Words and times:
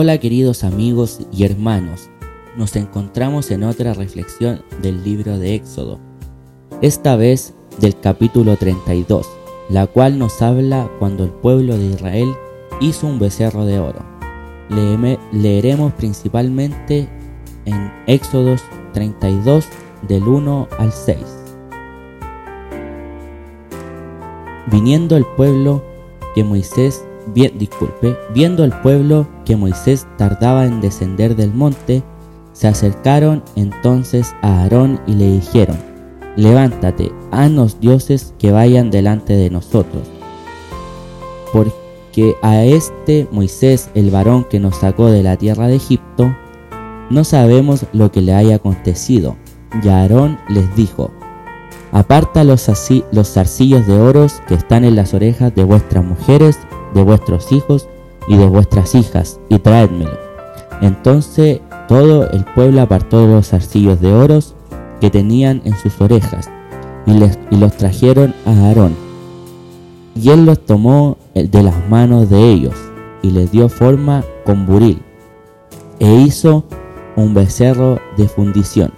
Hola 0.00 0.18
queridos 0.18 0.62
amigos 0.62 1.18
y 1.32 1.42
hermanos, 1.42 2.08
nos 2.56 2.76
encontramos 2.76 3.50
en 3.50 3.64
otra 3.64 3.94
reflexión 3.94 4.62
del 4.80 5.02
libro 5.02 5.38
de 5.38 5.56
Éxodo, 5.56 5.98
esta 6.82 7.16
vez 7.16 7.52
del 7.80 7.98
capítulo 7.98 8.56
32, 8.56 9.28
la 9.68 9.88
cual 9.88 10.16
nos 10.16 10.40
habla 10.40 10.88
cuando 11.00 11.24
el 11.24 11.30
pueblo 11.30 11.76
de 11.76 11.86
Israel 11.86 12.28
hizo 12.80 13.08
un 13.08 13.18
becerro 13.18 13.64
de 13.64 13.80
oro. 13.80 13.98
leeremos 15.32 15.92
principalmente 15.94 17.08
en 17.64 17.92
Éxodos 18.06 18.62
32 18.92 19.66
del 20.06 20.22
1 20.22 20.68
al 20.78 20.92
6. 20.92 21.18
Viniendo 24.70 25.16
el 25.16 25.24
pueblo 25.36 25.82
que 26.36 26.44
Moisés 26.44 27.04
Disculpe, 27.34 28.16
viendo 28.34 28.64
el 28.64 28.72
pueblo 28.72 29.28
que 29.44 29.56
Moisés 29.56 30.06
tardaba 30.16 30.64
en 30.64 30.80
descender 30.80 31.36
del 31.36 31.52
monte, 31.52 32.02
se 32.52 32.68
acercaron 32.68 33.42
entonces 33.54 34.34
a 34.42 34.62
Aarón 34.62 35.00
y 35.06 35.14
le 35.14 35.30
dijeron, 35.30 35.76
levántate, 36.36 37.12
haznos 37.30 37.80
dioses 37.80 38.34
que 38.38 38.50
vayan 38.50 38.90
delante 38.90 39.34
de 39.34 39.50
nosotros. 39.50 40.02
Porque 41.52 42.34
a 42.42 42.64
este 42.64 43.28
Moisés, 43.30 43.90
el 43.94 44.10
varón 44.10 44.44
que 44.44 44.58
nos 44.58 44.76
sacó 44.76 45.06
de 45.10 45.22
la 45.22 45.36
tierra 45.36 45.68
de 45.68 45.76
Egipto, 45.76 46.34
no 47.10 47.24
sabemos 47.24 47.86
lo 47.92 48.10
que 48.10 48.22
le 48.22 48.34
haya 48.34 48.56
acontecido. 48.56 49.36
Y 49.82 49.88
Aarón 49.88 50.38
les 50.48 50.74
dijo, 50.74 51.10
aparta 51.92 52.42
los, 52.44 52.68
los 53.12 53.32
zarcillos 53.32 53.86
de 53.86 54.00
oros 54.00 54.42
que 54.48 54.54
están 54.54 54.84
en 54.84 54.96
las 54.96 55.14
orejas 55.14 55.54
de 55.54 55.64
vuestras 55.64 56.04
mujeres 56.04 56.58
de 56.94 57.02
vuestros 57.02 57.52
hijos 57.52 57.88
y 58.26 58.36
de 58.36 58.46
vuestras 58.46 58.94
hijas, 58.94 59.40
y 59.48 59.58
traédmelo. 59.58 60.18
Entonces 60.80 61.60
todo 61.88 62.28
el 62.30 62.44
pueblo 62.44 62.82
apartó 62.82 63.26
los 63.26 63.52
arcillos 63.54 64.00
de 64.00 64.12
oros 64.12 64.54
que 65.00 65.10
tenían 65.10 65.62
en 65.64 65.76
sus 65.76 66.00
orejas, 66.00 66.50
y, 67.06 67.12
les, 67.12 67.38
y 67.50 67.56
los 67.56 67.76
trajeron 67.76 68.34
a 68.44 68.50
Aarón. 68.50 68.94
Y 70.14 70.30
él 70.30 70.44
los 70.44 70.64
tomó 70.64 71.16
de 71.34 71.62
las 71.62 71.88
manos 71.88 72.28
de 72.28 72.50
ellos, 72.50 72.74
y 73.22 73.30
les 73.30 73.50
dio 73.50 73.68
forma 73.68 74.24
con 74.44 74.66
buril, 74.66 75.00
e 76.00 76.12
hizo 76.12 76.64
un 77.16 77.34
becerro 77.34 77.98
de 78.16 78.28
fundición. 78.28 78.92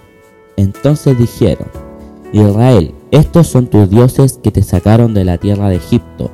Entonces 0.57 1.17
dijeron, 1.17 1.67
Israel, 2.33 2.93
estos 3.11 3.47
son 3.47 3.67
tus 3.67 3.89
dioses 3.89 4.39
que 4.41 4.51
te 4.51 4.61
sacaron 4.61 5.13
de 5.13 5.25
la 5.25 5.37
tierra 5.37 5.69
de 5.69 5.75
Egipto. 5.77 6.31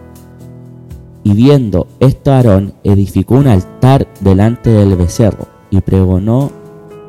Y 1.28 1.34
viendo 1.34 1.88
esto 2.00 2.32
Aarón 2.32 2.74
edificó 2.86 3.36
un 3.36 3.48
altar 3.48 4.08
delante 4.22 4.70
del 4.70 4.96
becerro 4.96 5.50
y 5.70 5.82
pregonó 5.82 6.54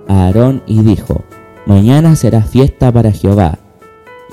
a 0.08 0.24
Aarón 0.24 0.60
y 0.66 0.80
dijo, 0.80 1.22
Mañana 1.66 2.16
será 2.16 2.42
fiesta 2.42 2.90
para 2.90 3.12
Jehová. 3.12 3.60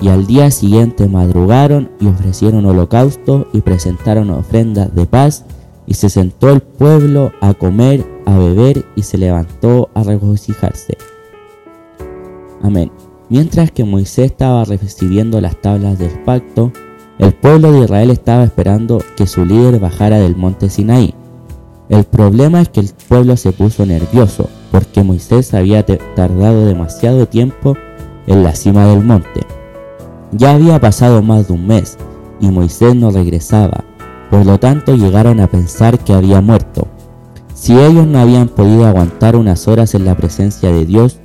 Y 0.00 0.08
al 0.08 0.26
día 0.26 0.50
siguiente 0.50 1.06
madrugaron 1.06 1.88
y 2.00 2.08
ofrecieron 2.08 2.66
holocausto 2.66 3.46
y 3.52 3.60
presentaron 3.60 4.30
ofrendas 4.30 4.92
de 4.92 5.06
paz, 5.06 5.44
y 5.86 5.94
se 5.94 6.10
sentó 6.10 6.50
el 6.50 6.62
pueblo 6.62 7.30
a 7.40 7.54
comer, 7.54 8.04
a 8.24 8.36
beber, 8.36 8.84
y 8.96 9.02
se 9.02 9.18
levantó 9.18 9.88
a 9.94 10.02
regocijarse. 10.02 10.98
Amén. 12.60 12.90
Mientras 13.28 13.70
que 13.70 13.84
Moisés 13.84 14.32
estaba 14.32 14.64
recibiendo 14.64 15.40
las 15.40 15.60
tablas 15.62 15.96
del 15.96 16.24
pacto, 16.24 16.72
el 17.18 17.32
pueblo 17.32 17.72
de 17.72 17.84
Israel 17.84 18.10
estaba 18.10 18.44
esperando 18.44 19.02
que 19.16 19.26
su 19.26 19.44
líder 19.44 19.80
bajara 19.80 20.18
del 20.18 20.36
monte 20.36 20.68
Sinaí. 20.68 21.14
El 21.88 22.04
problema 22.04 22.60
es 22.60 22.68
que 22.68 22.80
el 22.80 22.90
pueblo 23.08 23.36
se 23.36 23.52
puso 23.52 23.86
nervioso 23.86 24.48
porque 24.70 25.02
Moisés 25.02 25.54
había 25.54 25.84
tardado 25.86 26.66
demasiado 26.66 27.26
tiempo 27.26 27.74
en 28.26 28.42
la 28.42 28.54
cima 28.54 28.86
del 28.86 29.02
monte. 29.02 29.40
Ya 30.32 30.54
había 30.54 30.80
pasado 30.80 31.22
más 31.22 31.48
de 31.48 31.54
un 31.54 31.66
mes 31.66 31.96
y 32.40 32.48
Moisés 32.50 32.94
no 32.94 33.10
regresaba, 33.10 33.84
por 34.30 34.44
lo 34.44 34.58
tanto 34.58 34.94
llegaron 34.94 35.40
a 35.40 35.46
pensar 35.46 35.98
que 35.98 36.12
había 36.12 36.40
muerto. 36.40 36.88
Si 37.54 37.72
ellos 37.72 38.06
no 38.06 38.18
habían 38.18 38.48
podido 38.48 38.84
aguantar 38.84 39.36
unas 39.36 39.66
horas 39.66 39.94
en 39.94 40.04
la 40.04 40.16
presencia 40.16 40.70
de 40.70 40.84
Dios, 40.84 41.18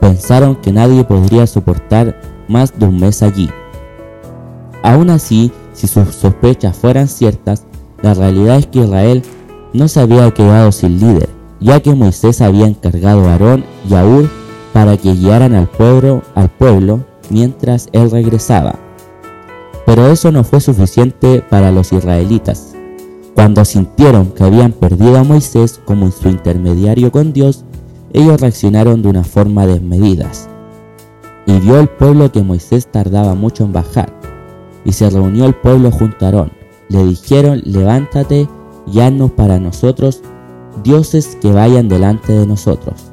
pensaron 0.00 0.56
que 0.56 0.72
nadie 0.72 1.04
podría 1.04 1.46
soportar 1.46 2.20
más 2.48 2.78
de 2.78 2.86
un 2.86 2.98
mes 2.98 3.22
allí. 3.22 3.48
Aún 4.82 5.10
así, 5.10 5.52
si 5.72 5.86
sus 5.86 6.14
sospechas 6.14 6.76
fueran 6.76 7.08
ciertas, 7.08 7.64
la 8.02 8.14
realidad 8.14 8.56
es 8.56 8.66
que 8.66 8.80
Israel 8.80 9.22
no 9.72 9.88
se 9.88 10.00
había 10.00 10.30
quedado 10.32 10.72
sin 10.72 10.98
líder, 10.98 11.28
ya 11.60 11.80
que 11.80 11.94
Moisés 11.94 12.40
había 12.40 12.66
encargado 12.66 13.28
a 13.28 13.32
Aarón 13.32 13.64
y 13.88 13.94
a 13.94 14.04
Ur 14.04 14.28
para 14.72 14.96
que 14.96 15.12
guiaran 15.14 15.54
al 15.54 15.66
pueblo, 15.66 16.22
al 16.34 16.48
pueblo 16.48 17.00
mientras 17.28 17.88
él 17.92 18.10
regresaba. 18.10 18.76
Pero 19.86 20.06
eso 20.06 20.30
no 20.32 20.44
fue 20.44 20.60
suficiente 20.60 21.42
para 21.48 21.70
los 21.70 21.92
israelitas. 21.92 22.74
Cuando 23.34 23.64
sintieron 23.64 24.26
que 24.32 24.44
habían 24.44 24.72
perdido 24.72 25.18
a 25.18 25.24
Moisés 25.24 25.80
como 25.84 26.10
su 26.10 26.28
intermediario 26.28 27.10
con 27.10 27.32
Dios, 27.32 27.64
ellos 28.12 28.40
reaccionaron 28.40 29.02
de 29.02 29.08
una 29.08 29.24
forma 29.24 29.66
desmedida. 29.66 30.30
Y 31.46 31.58
vio 31.60 31.80
el 31.80 31.88
pueblo 31.88 32.30
que 32.30 32.42
Moisés 32.42 32.86
tardaba 32.86 33.34
mucho 33.34 33.64
en 33.64 33.72
bajar, 33.72 34.12
y 34.84 34.92
se 34.92 35.10
reunió 35.10 35.46
el 35.46 35.54
pueblo 35.54 35.90
junto 35.90 36.24
a 36.24 36.28
Aarón. 36.28 36.52
Le 36.88 37.04
dijeron, 37.04 37.62
levántate 37.64 38.48
y 38.92 39.00
haznos 39.00 39.32
para 39.32 39.58
nosotros 39.58 40.22
dioses 40.82 41.36
que 41.40 41.52
vayan 41.52 41.88
delante 41.88 42.32
de 42.32 42.46
nosotros. 42.46 43.10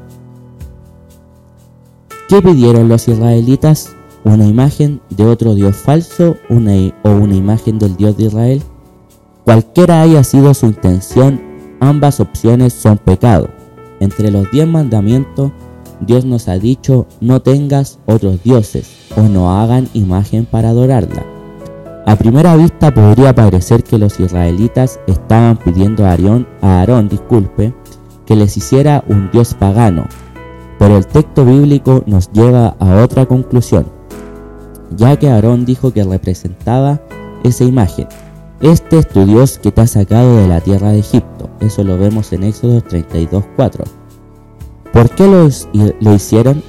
¿Qué 2.30 2.42
pidieron 2.42 2.90
los 2.90 3.08
israelitas? 3.08 3.96
¿Una 4.24 4.46
imagen 4.46 5.00
de 5.10 5.26
otro 5.26 5.56
dios 5.56 5.78
falso 5.78 6.36
o 6.50 7.10
una 7.10 7.36
imagen 7.36 7.80
del 7.80 7.96
dios 7.96 8.18
de 8.18 8.26
Israel? 8.26 8.62
Cualquiera 9.46 10.02
haya 10.02 10.24
sido 10.26 10.54
su 10.54 10.66
intención, 10.66 11.42
ambas 11.80 12.20
opciones 12.20 12.74
son 12.74 12.98
pecado. 12.98 13.50
Entre 14.02 14.30
los 14.30 14.52
diez 14.52 14.68
mandamientos, 14.68 15.52
Dios 16.02 16.26
nos 16.26 16.48
ha 16.50 16.60
dicho 16.60 17.08
no 17.22 17.42
tengas 17.42 17.98
otros 18.06 18.44
dioses 18.44 18.90
o 19.16 19.22
no 19.22 19.58
hagan 19.58 19.88
imagen 19.94 20.46
para 20.46 20.70
adorarla. 20.70 21.37
A 22.08 22.16
primera 22.16 22.56
vista 22.56 22.94
podría 22.94 23.36
parecer 23.36 23.84
que 23.84 23.98
los 23.98 24.18
israelitas 24.22 24.98
estaban 25.08 25.58
pidiendo 25.58 26.06
a 26.06 26.12
Aarón, 26.12 26.48
a 26.62 27.02
disculpe, 27.02 27.74
que 28.26 28.38
les 28.38 28.56
hiciera 28.56 29.04
un 29.10 29.30
dios 29.30 29.54
pagano, 29.54 30.06
pero 30.80 30.96
el 30.96 31.06
texto 31.06 31.44
bíblico 31.44 32.04
nos 32.06 32.32
lleva 32.32 32.78
a 32.80 33.04
otra 33.04 33.26
conclusión, 33.26 33.88
ya 34.96 35.20
que 35.20 35.30
Aarón 35.30 35.66
dijo 35.66 35.92
que 35.92 36.06
representaba 36.06 37.02
esa 37.44 37.66
imagen. 37.66 38.08
Este 38.62 39.00
es 39.00 39.10
tu 39.10 39.26
Dios 39.26 39.60
que 39.60 39.74
te 39.74 39.82
ha 39.82 39.88
sacado 39.88 40.38
de 40.38 40.48
la 40.48 40.62
tierra 40.62 40.92
de 40.92 41.00
Egipto. 41.00 41.50
Eso 41.60 41.84
lo 41.84 41.98
vemos 41.98 42.32
en 42.32 42.44
Éxodo 42.44 42.82
32.4. 42.84 43.84
¿Por 44.94 45.10
qué 45.10 45.28
lo 45.28 46.16
hicieron? 46.16 46.64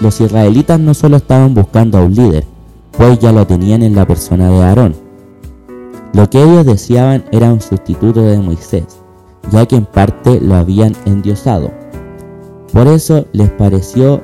Los 0.00 0.20
israelitas 0.20 0.80
no 0.80 0.94
solo 0.94 1.18
estaban 1.18 1.54
buscando 1.54 1.96
a 1.98 2.02
un 2.02 2.12
líder, 2.16 2.44
pues 2.96 3.18
ya 3.18 3.32
lo 3.32 3.46
tenían 3.46 3.82
en 3.82 3.94
la 3.94 4.06
persona 4.06 4.50
de 4.50 4.62
Aarón. 4.62 4.94
Lo 6.12 6.28
que 6.28 6.42
ellos 6.42 6.66
deseaban 6.66 7.24
era 7.30 7.52
un 7.52 7.60
sustituto 7.60 8.22
de 8.22 8.38
Moisés, 8.38 8.84
ya 9.50 9.66
que 9.66 9.76
en 9.76 9.84
parte 9.86 10.40
lo 10.40 10.56
habían 10.56 10.94
endiosado. 11.04 11.70
Por 12.72 12.86
eso 12.88 13.26
les 13.32 13.50
pareció 13.50 14.20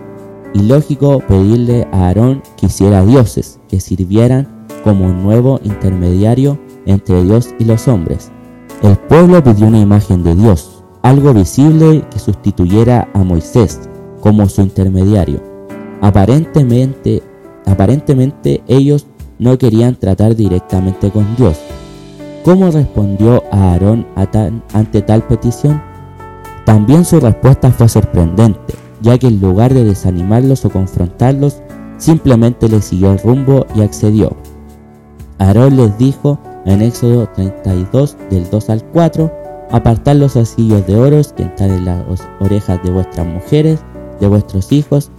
ilógico 0.55 1.21
pedirle 1.21 1.87
a 1.93 2.09
Aarón 2.09 2.43
que 2.57 2.67
hiciera 2.67 3.05
dioses 3.05 3.61
que 3.69 3.81
sirvieran 3.81 4.67
como 4.85 5.07
un 5.07 5.23
nuevo 5.23 5.61
intermediario 5.65 6.59
entre 6.87 7.23
Dios 7.25 7.55
y 7.59 7.65
los 7.65 7.89
hombres. 7.89 8.31
El 8.83 8.97
pueblo 8.97 9.43
pidió 9.43 9.67
una 9.67 9.81
imagen 9.81 10.23
de 10.23 10.35
Dios, 10.35 10.85
algo 11.03 11.33
visible 11.33 12.05
que 12.11 12.19
sustituyera 12.19 13.09
a 13.15 13.25
Moisés 13.25 13.81
como 14.21 14.49
su 14.49 14.63
intermediario. 14.63 15.41
Aparentemente, 16.01 17.23
aparentemente 17.67 18.63
ellos 18.67 19.07
no 19.39 19.59
querían 19.59 19.97
tratar 19.97 20.35
directamente 20.35 21.11
con 21.11 21.37
Dios. 21.37 21.59
¿Cómo 22.45 22.71
respondió 22.71 23.43
Aarón 23.51 24.07
ante 24.73 25.03
tal 25.03 25.23
petición? 25.27 25.83
También 26.65 27.05
su 27.05 27.21
respuesta 27.21 27.71
fue 27.71 27.89
sorprendente, 27.89 28.75
ya 29.03 29.19
que 29.19 29.27
en 29.27 29.41
lugar 29.41 29.75
de 29.75 29.85
desanimarlos 29.85 30.65
o 30.65 30.71
confrontarlos, 30.71 31.61
simplemente 31.99 32.69
le 32.69 32.81
siguió 32.81 33.13
el 33.13 33.19
rumbo 33.19 33.67
y 33.75 33.83
accedió. 33.83 34.37
Aarón 35.39 35.77
les 35.77 35.97
dijo 35.99 36.39
en 36.65 36.83
Éxodo 36.83 37.29
32 37.35 38.17
del 38.31 38.49
2 38.49 38.71
al 38.71 38.85
4, 38.85 39.33
apartad 39.71 40.17
los 40.17 40.37
asillos 40.37 40.87
de 40.87 40.97
oro 40.97 41.21
que 41.37 41.43
están 41.43 41.71
en 41.71 41.85
las 41.85 42.05
orejas 42.41 42.83
de 42.83 42.91
vuestras 42.91 43.27
mujeres, 43.27 43.81
de 44.21 44.29
vuestros 44.29 44.73
hijos 44.73 45.11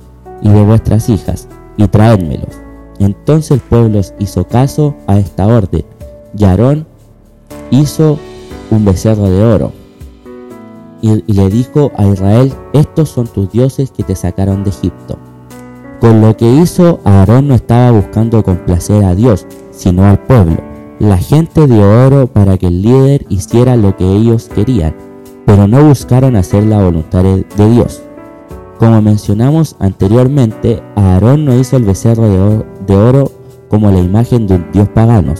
y 0.41 0.49
de 0.49 0.63
vuestras 0.63 1.09
hijas, 1.09 1.47
y 1.77 1.87
traédmelos. 1.87 2.59
Entonces 2.99 3.51
el 3.51 3.59
pueblo 3.59 4.01
hizo 4.19 4.47
caso 4.47 4.95
a 5.07 5.19
esta 5.19 5.47
orden, 5.47 5.85
y 6.37 6.43
Aarón 6.43 6.85
hizo 7.71 8.17
un 8.71 8.85
becerro 8.85 9.29
de 9.29 9.43
oro. 9.43 9.71
Y, 11.01 11.23
y 11.27 11.33
le 11.33 11.49
dijo 11.49 11.91
a 11.95 12.05
Israel, 12.05 12.51
estos 12.73 13.09
son 13.09 13.27
tus 13.27 13.51
dioses 13.51 13.91
que 13.91 14.03
te 14.03 14.15
sacaron 14.15 14.63
de 14.63 14.71
Egipto. 14.71 15.17
Con 16.01 16.21
lo 16.21 16.35
que 16.35 16.51
hizo, 16.51 16.99
Aarón 17.05 17.47
no 17.47 17.55
estaba 17.55 17.91
buscando 17.91 18.43
complacer 18.43 19.03
a 19.03 19.15
Dios, 19.15 19.45
sino 19.71 20.05
al 20.05 20.19
pueblo. 20.19 20.57
La 20.99 21.17
gente 21.17 21.67
dio 21.67 22.07
oro 22.07 22.25
para 22.25 22.57
que 22.57 22.67
el 22.67 22.81
líder 22.81 23.25
hiciera 23.29 23.75
lo 23.75 23.95
que 23.95 24.05
ellos 24.05 24.49
querían, 24.53 24.95
pero 25.45 25.67
no 25.67 25.83
buscaron 25.83 26.35
hacer 26.35 26.63
la 26.63 26.83
voluntad 26.83 27.23
de 27.23 27.69
Dios. 27.69 28.01
Como 28.79 29.01
mencionamos 29.01 29.75
anteriormente, 29.79 30.83
Aarón 30.95 31.45
no 31.45 31.55
hizo 31.55 31.77
el 31.77 31.83
becerro 31.83 32.27
de 32.85 32.95
oro, 32.95 33.31
como 33.69 33.91
la 33.91 33.99
imagen 33.99 34.45
de 34.45 34.55
un 34.55 34.71
dios 34.71 34.87
pagano, 34.89 35.33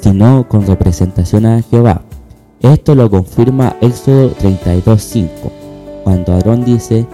sino 0.00 0.48
con 0.48 0.66
representación 0.66 1.44
a 1.44 1.62
Jehová. 1.62 2.02
Esto 2.60 2.94
lo 2.94 3.10
confirma 3.10 3.76
Éxodo 3.82 4.30
32.5, 4.30 5.28
cuando 6.02 6.32
Aarón 6.32 6.64
dice 6.64 7.06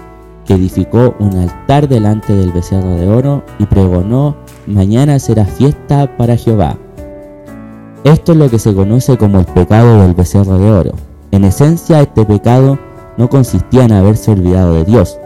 que 0.46 0.54
edificó 0.54 1.14
un 1.18 1.36
altar 1.36 1.88
delante 1.88 2.34
del 2.34 2.52
becerro 2.52 2.90
de 2.90 3.08
oro 3.08 3.42
y 3.58 3.66
pregonó, 3.66 4.36
mañana 4.66 5.18
será 5.18 5.44
fiesta 5.44 6.16
para 6.16 6.36
Jehová. 6.36 6.78
Esto 8.04 8.32
es 8.32 8.38
lo 8.38 8.48
que 8.48 8.58
se 8.58 8.74
conoce 8.74 9.16
como 9.18 9.40
el 9.40 9.46
pecado 9.46 10.02
del 10.02 10.14
becerro 10.14 10.56
de 10.58 10.70
oro. 10.70 10.92
En 11.30 11.44
esencia, 11.44 12.00
este 12.00 12.24
pecado 12.24 12.78
no 13.16 13.28
consistía 13.28 13.84
en 13.84 13.92
haberse 13.92 14.30
olvidado 14.30 14.74
de 14.74 14.84
Dios, 14.84 15.18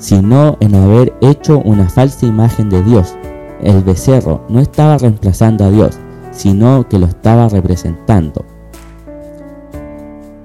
sino 0.00 0.56
en 0.60 0.74
haber 0.74 1.12
hecho 1.20 1.60
una 1.60 1.88
falsa 1.88 2.26
imagen 2.26 2.68
de 2.68 2.82
Dios. 2.82 3.14
El 3.62 3.84
becerro 3.84 4.40
no 4.48 4.58
estaba 4.58 4.98
reemplazando 4.98 5.64
a 5.66 5.70
Dios, 5.70 5.98
sino 6.32 6.88
que 6.88 6.98
lo 6.98 7.06
estaba 7.06 7.48
representando. 7.48 8.44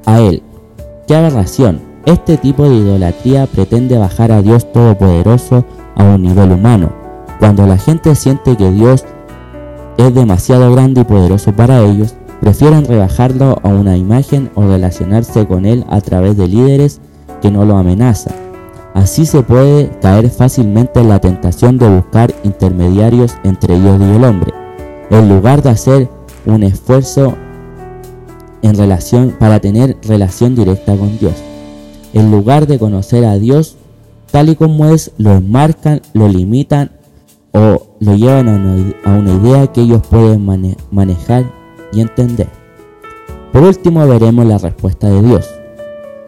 A 0.06 0.20
él. 0.20 0.44
¡Qué 1.08 1.16
aberración! 1.16 1.80
Este 2.06 2.38
tipo 2.38 2.70
de 2.70 2.76
idolatría 2.76 3.48
pretende 3.48 3.98
bajar 3.98 4.32
a 4.32 4.42
Dios 4.42 4.72
Todopoderoso 4.72 5.66
a 5.96 6.04
un 6.04 6.22
nivel 6.22 6.52
humano. 6.52 6.92
Cuando 7.40 7.66
la 7.66 7.78
gente 7.78 8.14
siente 8.14 8.56
que 8.56 8.72
Dios 8.72 9.06
es 9.98 10.14
demasiado 10.14 10.72
grande 10.74 11.02
y 11.02 11.06
poderoso 11.06 11.54
para 11.54 11.82
ellos, 11.82 12.16
prefieren 12.42 12.86
rebajarlo 12.86 13.58
a 13.64 13.70
una 13.70 13.98
imagen 13.98 14.52
o 14.56 14.68
relacionarse 14.68 15.48
con 15.48 15.66
él 15.66 15.86
a 15.90 16.02
través 16.02 16.38
de 16.38 16.48
líderes 16.48 17.00
que 17.42 17.50
no 17.50 17.66
lo 17.66 17.78
amenazan. 17.78 18.45
Así 18.96 19.26
se 19.26 19.44
puede 19.44 19.92
caer 20.00 20.30
fácilmente 20.30 21.02
en 21.02 21.10
la 21.10 21.20
tentación 21.20 21.78
de 21.78 21.88
buscar 21.88 22.34
intermediarios 22.44 23.36
entre 23.44 23.78
Dios 23.78 24.00
y 24.00 24.16
el 24.16 24.24
hombre, 24.24 24.54
en 25.12 25.30
lugar 25.30 25.62
de 25.62 25.70
hacer 25.70 26.10
un 26.46 26.64
esfuerzo 26.64 27.36
para 29.38 29.60
tener 29.60 29.98
relación 30.04 30.56
directa 30.56 30.96
con 30.96 31.18
Dios. 31.20 31.34
En 32.14 32.32
lugar 32.32 32.68
de 32.68 32.80
conocer 32.80 33.26
a 33.26 33.36
Dios 33.36 33.76
tal 34.32 34.50
y 34.50 34.56
como 34.56 34.88
es, 34.88 35.12
lo 35.18 35.34
enmarcan, 35.34 36.02
lo 36.14 36.28
limitan 36.28 36.92
o 37.52 37.86
lo 38.00 38.16
llevan 38.16 38.50
a 38.50 39.10
una, 39.18 39.34
idea 39.34 39.68
que 39.68 39.82
ellos 39.82 40.02
pueden 40.10 40.46
manejar 40.92 41.46
y 41.92 42.02
entender. 42.02 42.48
Por 43.52 43.64
último 43.64 44.08
veremos 44.08 44.46
la 44.46 44.58
respuesta 44.58 45.10
de 45.10 45.22
Dios. 45.22 45.65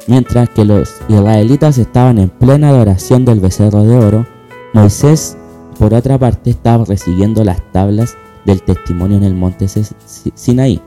Mientras 0.07 0.50
que 0.50 0.63
los 0.63 0.95
israelitas 1.09 1.77
estaban 1.77 2.18
en 2.18 2.30
plena 2.30 2.69
adoración 2.69 3.25
del 3.25 3.42
becerro 3.42 3.83
de 3.83 3.98
oro, 3.98 4.25
Moisés, 4.74 5.38
por 5.77 5.94
otra 5.94 6.18
parte, 6.18 6.50
estaba 6.50 6.86
recibiendo 6.86 7.44
las 7.44 7.62
tablas 7.74 8.18
del 8.45 8.62
testimonio 8.62 9.18
en 9.18 9.24
el 9.24 9.33
monte 9.33 9.68
Sinaí. 9.68 10.81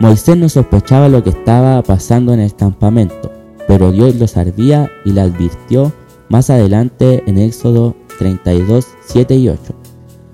Moisés 0.00 0.36
no 0.36 0.48
sospechaba 0.48 1.08
lo 1.08 1.22
que 1.22 1.30
estaba 1.30 1.82
pasando 1.82 2.32
en 2.32 2.40
el 2.40 2.54
campamento, 2.54 3.30
pero 3.68 3.92
Dios 3.92 4.16
lo 4.16 4.26
sabía 4.26 4.90
y 5.04 5.12
le 5.12 5.20
advirtió 5.20 5.92
más 6.28 6.50
adelante 6.50 7.22
en 7.26 7.38
Éxodo 7.38 7.94
32, 8.18 8.86
7 9.06 9.36
y 9.36 9.48
8. 9.48 9.74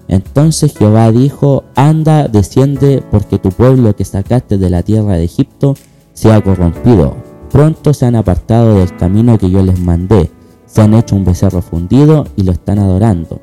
Entonces 0.09 0.77
Jehová 0.77 1.11
dijo, 1.11 1.65
anda, 1.75 2.29
desciende, 2.29 3.03
porque 3.11 3.39
tu 3.39 3.51
pueblo 3.51 3.97
que 3.97 4.05
sacaste 4.05 4.59
de 4.59 4.71
la 4.71 4.83
tierra 4.83 5.15
de 5.15 5.25
Egipto 5.25 5.75
se 6.13 6.33
ha 6.33 6.41
corrompido. 6.41 7.32
Pronto 7.53 7.93
se 7.93 8.07
han 8.07 8.17
apartado 8.17 8.77
del 8.77 8.97
camino 8.97 9.37
que 9.37 9.51
yo 9.51 9.63
les 9.63 9.79
mandé, 9.79 10.31
se 10.65 10.81
han 10.81 10.95
hecho 10.95 11.15
un 11.15 11.27
becerro 11.27 11.61
fundido 11.61 12.25
y 12.35 12.45
lo 12.45 12.53
están 12.53 12.79
adorando, 12.79 13.43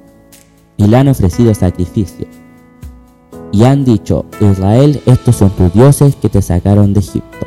y 0.77 0.87
le 0.87 0.97
han 0.97 1.09
ofrecido 1.09 1.53
sacrificio. 1.53 2.25
Y 3.51 3.65
han 3.65 3.85
dicho, 3.85 4.25
Israel, 4.41 4.99
estos 5.05 5.35
son 5.35 5.51
tus 5.51 5.71
dioses 5.73 6.15
que 6.15 6.27
te 6.27 6.41
sacaron 6.41 6.91
de 6.91 7.01
Egipto. 7.01 7.45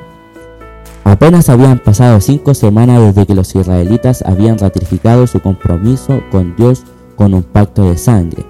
Apenas 1.03 1.49
habían 1.49 1.81
pasado 1.81 2.21
cinco 2.21 2.55
semanas 2.55 3.01
desde 3.01 3.27
que 3.27 3.35
los 3.35 3.53
israelitas 3.57 4.23
habían 4.23 4.57
ratificado 4.57 5.27
su 5.27 5.41
compromiso 5.41 6.23
con 6.31 6.55
Dios 6.55 6.85
con 7.17 7.35
un 7.35 7.43
pacto 7.43 7.91
de 7.91 7.99
sangre. 7.99 8.47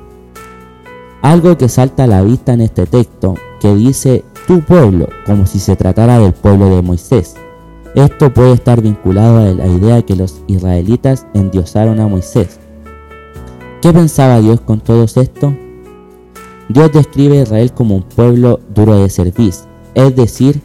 Algo 1.22 1.56
que 1.56 1.70
salta 1.70 2.04
a 2.04 2.08
la 2.08 2.20
vista 2.20 2.52
en 2.52 2.60
este 2.60 2.84
texto, 2.84 3.36
que 3.58 3.74
dice 3.74 4.22
tu 4.46 4.60
pueblo, 4.60 5.08
como 5.24 5.46
si 5.46 5.58
se 5.58 5.76
tratara 5.76 6.18
del 6.18 6.34
pueblo 6.34 6.76
de 6.76 6.82
Moisés. 6.82 7.36
Esto 7.94 8.32
puede 8.32 8.54
estar 8.54 8.80
vinculado 8.80 9.38
a 9.38 9.52
la 9.52 9.66
idea 9.66 10.00
que 10.00 10.16
los 10.16 10.40
israelitas 10.46 11.26
endiosaron 11.34 12.00
a 12.00 12.08
Moisés. 12.08 12.58
¿Qué 13.82 13.92
pensaba 13.92 14.40
Dios 14.40 14.62
con 14.62 14.80
todo 14.80 15.04
esto? 15.04 15.54
Dios 16.70 16.90
describe 16.90 17.40
a 17.40 17.42
Israel 17.42 17.72
como 17.72 17.96
un 17.96 18.02
pueblo 18.02 18.60
duro 18.74 18.94
de 19.02 19.10
servicio, 19.10 19.66
es 19.94 20.16
decir, 20.16 20.62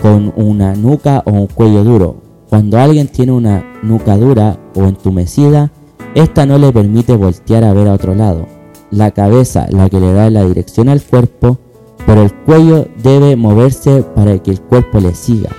con 0.00 0.32
una 0.34 0.74
nuca 0.74 1.22
o 1.26 1.32
un 1.32 1.46
cuello 1.46 1.84
duro. 1.84 2.16
Cuando 2.48 2.78
alguien 2.78 3.08
tiene 3.08 3.32
una 3.32 3.62
nuca 3.82 4.16
dura 4.16 4.58
o 4.74 4.84
entumecida, 4.84 5.70
esta 6.14 6.46
no 6.46 6.56
le 6.56 6.72
permite 6.72 7.16
voltear 7.16 7.64
a 7.64 7.74
ver 7.74 7.88
a 7.88 7.92
otro 7.92 8.14
lado. 8.14 8.46
La 8.90 9.10
cabeza, 9.10 9.66
la 9.68 9.90
que 9.90 10.00
le 10.00 10.12
da 10.14 10.30
la 10.30 10.44
dirección 10.44 10.88
al 10.88 11.02
cuerpo, 11.02 11.58
pero 12.06 12.22
el 12.22 12.32
cuello 12.32 12.86
debe 13.02 13.36
moverse 13.36 14.02
para 14.14 14.38
que 14.38 14.52
el 14.52 14.62
cuerpo 14.62 15.00
le 15.00 15.14
siga. 15.14 15.50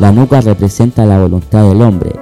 La 0.00 0.12
nuca 0.12 0.40
representa 0.40 1.04
la 1.04 1.18
voluntad 1.18 1.68
del 1.68 1.82
hombre. 1.82 2.12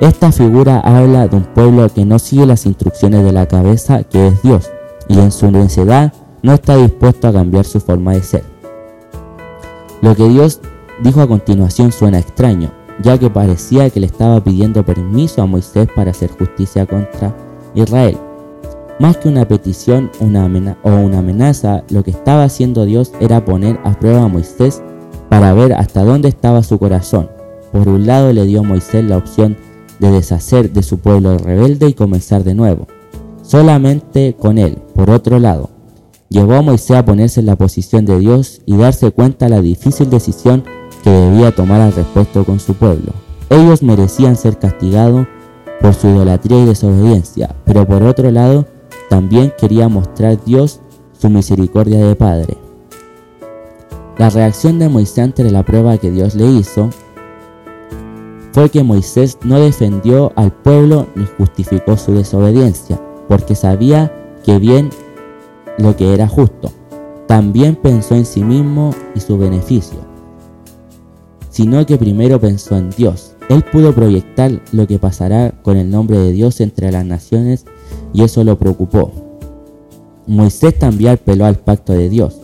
Esta 0.00 0.32
figura 0.32 0.80
habla 0.80 1.28
de 1.28 1.36
un 1.36 1.44
pueblo 1.44 1.86
que 1.92 2.06
no 2.06 2.18
sigue 2.18 2.46
las 2.46 2.64
instrucciones 2.64 3.22
de 3.22 3.32
la 3.32 3.46
cabeza, 3.46 4.04
que 4.04 4.28
es 4.28 4.42
Dios, 4.42 4.70
y 5.06 5.18
en 5.18 5.30
su 5.30 5.50
necedad 5.50 6.14
no 6.42 6.54
está 6.54 6.76
dispuesto 6.76 7.28
a 7.28 7.32
cambiar 7.32 7.66
su 7.66 7.78
forma 7.78 8.14
de 8.14 8.22
ser. 8.22 8.44
Lo 10.00 10.16
que 10.16 10.26
Dios 10.30 10.60
dijo 11.02 11.20
a 11.20 11.28
continuación 11.28 11.92
suena 11.92 12.18
extraño, 12.18 12.70
ya 13.02 13.18
que 13.18 13.28
parecía 13.28 13.90
que 13.90 14.00
le 14.00 14.06
estaba 14.06 14.42
pidiendo 14.42 14.82
permiso 14.82 15.42
a 15.42 15.46
Moisés 15.46 15.88
para 15.94 16.12
hacer 16.12 16.30
justicia 16.30 16.86
contra 16.86 17.36
Israel. 17.74 18.16
Más 18.98 19.18
que 19.18 19.28
una 19.28 19.46
petición 19.46 20.10
una 20.20 20.46
o 20.82 20.90
una 20.90 21.18
amenaza, 21.18 21.84
lo 21.90 22.02
que 22.02 22.12
estaba 22.12 22.44
haciendo 22.44 22.86
Dios 22.86 23.12
era 23.20 23.44
poner 23.44 23.78
a 23.84 23.92
prueba 23.92 24.22
a 24.22 24.28
Moisés 24.28 24.82
para 25.30 25.54
ver 25.54 25.72
hasta 25.72 26.04
dónde 26.04 26.28
estaba 26.28 26.62
su 26.62 26.78
corazón. 26.78 27.30
Por 27.72 27.88
un 27.88 28.06
lado 28.06 28.32
le 28.32 28.44
dio 28.44 28.60
a 28.60 28.64
Moisés 28.64 29.04
la 29.04 29.16
opción 29.16 29.56
de 30.00 30.10
deshacer 30.10 30.72
de 30.72 30.82
su 30.82 30.98
pueblo 30.98 31.38
rebelde 31.38 31.88
y 31.88 31.94
comenzar 31.94 32.42
de 32.42 32.54
nuevo, 32.54 32.88
solamente 33.42 34.34
con 34.38 34.58
él. 34.58 34.78
Por 34.94 35.08
otro 35.08 35.38
lado, 35.38 35.70
llevó 36.28 36.54
a 36.54 36.62
Moisés 36.62 36.96
a 36.96 37.04
ponerse 37.04 37.40
en 37.40 37.46
la 37.46 37.56
posición 37.56 38.04
de 38.04 38.18
Dios 38.18 38.60
y 38.66 38.76
darse 38.76 39.12
cuenta 39.12 39.46
de 39.46 39.50
la 39.52 39.62
difícil 39.62 40.10
decisión 40.10 40.64
que 41.04 41.10
debía 41.10 41.54
tomar 41.54 41.80
al 41.80 41.92
respecto 41.92 42.44
con 42.44 42.58
su 42.58 42.74
pueblo. 42.74 43.12
Ellos 43.50 43.82
merecían 43.82 44.36
ser 44.36 44.58
castigados 44.58 45.26
por 45.80 45.94
su 45.94 46.08
idolatría 46.08 46.62
y 46.62 46.66
desobediencia, 46.66 47.54
pero 47.64 47.86
por 47.86 48.02
otro 48.02 48.30
lado, 48.30 48.66
también 49.08 49.52
quería 49.58 49.88
mostrar 49.88 50.42
Dios 50.44 50.80
su 51.18 51.30
misericordia 51.30 52.04
de 52.04 52.16
Padre. 52.16 52.56
La 54.20 54.28
reacción 54.28 54.78
de 54.78 54.90
Moisés 54.90 55.20
ante 55.20 55.50
la 55.50 55.64
prueba 55.64 55.96
que 55.96 56.10
Dios 56.10 56.34
le 56.34 56.44
hizo 56.44 56.90
fue 58.52 58.68
que 58.68 58.82
Moisés 58.82 59.38
no 59.44 59.58
defendió 59.58 60.34
al 60.36 60.52
pueblo 60.52 61.06
ni 61.14 61.24
justificó 61.38 61.96
su 61.96 62.12
desobediencia, 62.12 63.00
porque 63.28 63.54
sabía 63.54 64.12
que 64.44 64.58
bien 64.58 64.90
lo 65.78 65.96
que 65.96 66.12
era 66.12 66.28
justo. 66.28 66.70
También 67.26 67.76
pensó 67.76 68.14
en 68.14 68.26
sí 68.26 68.44
mismo 68.44 68.90
y 69.14 69.20
su 69.20 69.38
beneficio, 69.38 70.00
sino 71.48 71.86
que 71.86 71.96
primero 71.96 72.38
pensó 72.38 72.76
en 72.76 72.90
Dios. 72.90 73.32
Él 73.48 73.64
pudo 73.72 73.94
proyectar 73.94 74.60
lo 74.72 74.86
que 74.86 74.98
pasará 74.98 75.52
con 75.62 75.78
el 75.78 75.90
nombre 75.90 76.18
de 76.18 76.32
Dios 76.32 76.60
entre 76.60 76.92
las 76.92 77.06
naciones 77.06 77.64
y 78.12 78.22
eso 78.22 78.44
lo 78.44 78.58
preocupó. 78.58 79.12
Moisés 80.26 80.78
también 80.78 81.14
apeló 81.14 81.46
al 81.46 81.56
pacto 81.56 81.94
de 81.94 82.10
Dios. 82.10 82.39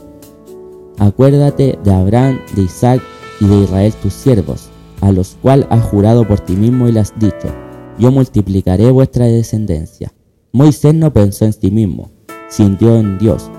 Acuérdate 0.99 1.79
de 1.85 1.93
Abraham, 1.93 2.41
de 2.55 2.63
Isaac 2.63 3.03
y 3.41 3.47
de 3.47 3.63
Israel 3.63 3.93
tus 4.03 4.15
siervos, 4.15 4.69
a 5.01 5.13
los 5.13 5.37
cuales 5.43 5.67
has 5.71 5.83
jurado 5.85 6.27
por 6.27 6.41
ti 6.41 6.57
mismo 6.57 6.89
y 6.89 6.93
le 6.93 7.01
has 7.01 7.13
dicho, 7.19 7.49
yo 7.99 8.11
multiplicaré 8.11 8.91
vuestra 8.91 9.27
descendencia. 9.27 10.13
Moisés 10.53 10.95
no 10.95 11.13
pensó 11.13 11.45
en 11.45 11.53
sí 11.53 11.71
mismo, 11.71 12.11
sintió 12.49 12.97
en 12.97 13.19
Dios, 13.19 13.51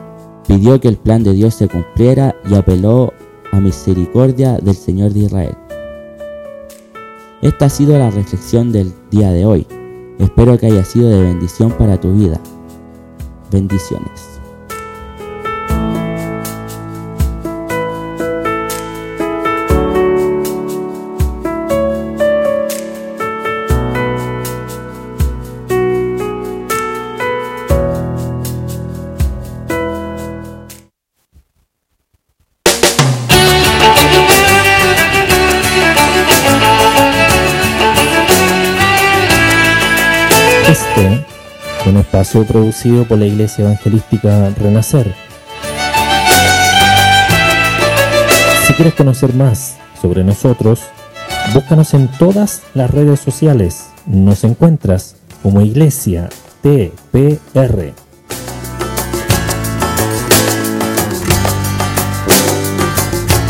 pidió 0.48 0.79
que 0.79 0.88
el 0.88 0.98
plan 0.98 1.24
de 1.24 1.34
Dios 1.34 1.53
se 1.53 1.67
cumpliera 1.67 2.36
y 2.50 2.56
apeló 2.56 3.13
a 3.51 3.60
misericordia 3.60 4.58
del 4.58 4.75
Señor 4.75 5.13
de 5.13 5.20
Israel. 5.20 5.58
Esta 7.41 7.65
ha 7.65 7.70
sido 7.70 7.98
la 8.00 8.10
reflexión 8.10 8.72
del 8.72 8.91
día 9.12 9.32
de 9.32 9.46
hoy. 9.46 9.67
Espero 10.17 10.58
que 10.58 10.65
haya 10.65 10.84
sido 10.84 11.10
de 11.10 11.22
bendición 11.22 11.72
para 11.72 12.00
tu 12.00 12.12
vida. 12.13 12.39
Bendiciones. 13.51 14.37
Un 40.98 41.98
espacio 41.98 42.44
producido 42.44 43.06
por 43.06 43.20
la 43.20 43.27
Iglesia 43.27 43.66
Evangelística 43.66 44.50
Renacer. 44.60 45.13
Si 48.66 48.74
quieres 48.74 48.96
conocer 48.96 49.34
más 49.36 49.77
sobre 50.01 50.24
nosotros, 50.24 50.82
búscanos 51.54 51.94
en 51.94 52.08
todas 52.08 52.63
las 52.74 52.89
redes 52.89 53.20
sociales. 53.20 53.89
Nos 54.08 54.44
encuentras 54.44 55.16
como 55.44 55.62
Iglesia 55.62 56.30
TPR. 56.62 57.94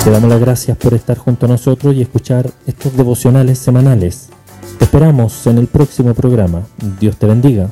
Te 0.03 0.11
damos 0.11 0.29
las 0.29 0.39
gracias 0.39 0.77
por 0.77 0.93
estar 0.93 1.17
junto 1.17 1.45
a 1.45 1.49
nosotros 1.49 1.95
y 1.95 2.01
escuchar 2.01 2.51
estos 2.65 2.95
devocionales 2.97 3.57
semanales. 3.57 4.29
Te 4.77 4.85
esperamos 4.85 5.47
en 5.47 5.57
el 5.57 5.67
próximo 5.67 6.13
programa. 6.13 6.61
Dios 6.99 7.17
te 7.17 7.25
bendiga. 7.25 7.69